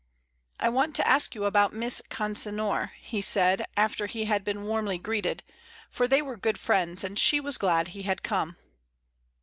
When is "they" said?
6.07-6.23